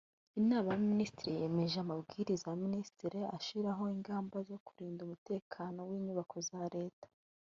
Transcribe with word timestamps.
Inama 0.41 0.67
y’Abaminisitiri 0.69 1.39
yemeje 1.41 1.77
Amabwiriza 1.79 2.45
ya 2.51 2.59
Minisitiri 2.65 3.19
ashyiraho 3.37 3.83
ingamba 3.95 4.37
zo 4.49 4.57
kurinda 4.65 4.99
umutekano 5.03 5.79
w’inyubako 5.89 6.35
za 6.49 6.61
Leta 6.75 7.07